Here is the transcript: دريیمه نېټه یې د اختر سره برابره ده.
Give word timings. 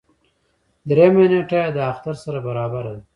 دريیمه 0.89 1.25
نېټه 1.31 1.57
یې 1.63 1.69
د 1.75 1.77
اختر 1.91 2.15
سره 2.23 2.39
برابره 2.47 2.91
ده. 2.97 3.03